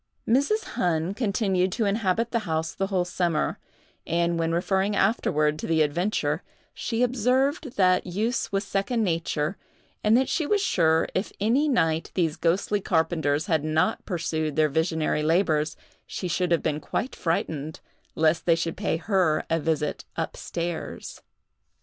Mrs. 0.27 0.63
Hunn 0.63 1.13
continued 1.13 1.71
to 1.73 1.85
inhabit 1.85 2.31
the 2.31 2.39
house 2.49 2.73
the 2.73 2.87
whole 2.87 3.05
summer; 3.05 3.59
and, 4.07 4.39
when 4.39 4.51
referring 4.51 4.95
afterward 4.95 5.59
to 5.59 5.67
the 5.67 5.83
adventure, 5.83 6.41
she 6.73 7.03
observed 7.03 7.77
that 7.77 8.07
use 8.07 8.51
was 8.51 8.63
second 8.63 9.03
nature, 9.03 9.57
and 10.03 10.17
that 10.17 10.27
she 10.27 10.47
was 10.47 10.59
sure 10.59 11.07
if 11.13 11.31
any 11.39 11.67
night 11.69 12.09
these 12.15 12.35
ghostly 12.35 12.81
carpenters 12.81 13.45
had 13.45 13.63
not 13.63 14.03
pursued 14.03 14.55
their 14.55 14.69
visionary 14.69 15.21
labors, 15.21 15.77
she 16.07 16.27
should 16.27 16.49
have 16.51 16.63
been 16.63 16.79
quite 16.79 17.15
frightened, 17.15 17.79
lest 18.15 18.47
they 18.47 18.55
should 18.55 18.75
pay 18.75 18.97
her 18.97 19.45
a 19.51 19.59
visit 19.59 20.03
up 20.17 20.35
stairs. 20.35 21.21